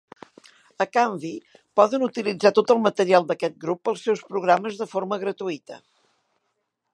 A 0.83 0.85
canvi, 0.95 1.33
poden 1.79 2.05
utilitzar 2.07 2.51
tot 2.59 2.73
el 2.75 2.81
material 2.85 3.27
d'aquest 3.33 3.61
grup 3.67 3.83
pels 3.89 4.07
seus 4.09 4.25
programes 4.33 4.81
de 4.81 4.89
forma 4.95 5.21
gratuïta. 5.27 5.79